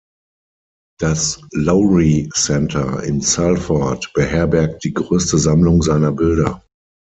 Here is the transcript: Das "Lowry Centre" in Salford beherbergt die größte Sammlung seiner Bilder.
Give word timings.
Das 0.99 1.39
"Lowry 1.53 2.27
Centre" 2.33 3.03
in 3.05 3.21
Salford 3.21 4.11
beherbergt 4.15 4.83
die 4.83 4.95
größte 4.95 5.37
Sammlung 5.37 5.83
seiner 5.83 6.11
Bilder. 6.11 6.63